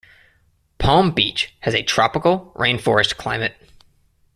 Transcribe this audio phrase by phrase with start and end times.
[0.79, 3.55] Palm Beach has a tropical rainforest climate.